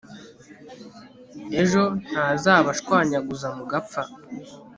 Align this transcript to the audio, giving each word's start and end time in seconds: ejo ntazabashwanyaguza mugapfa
ejo 1.61 1.83
ntazabashwanyaguza 2.09 3.47
mugapfa 3.57 4.01